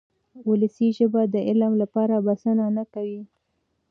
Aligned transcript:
ولسي 0.49 0.87
ژبه 0.97 1.21
د 1.33 1.35
علم 1.47 1.73
لپاره 1.81 2.15
بسنه 2.27 2.65
نه 2.77 2.83
کوي. 2.93 3.21